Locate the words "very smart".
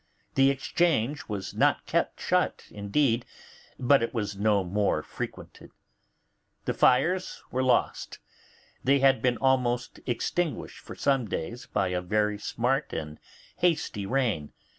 12.01-12.93